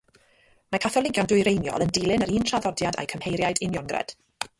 [0.75, 4.17] Mae Catholigion Dwyreiniol yn dilyn yr un traddodiad â'u cymheiriaid Uniongred.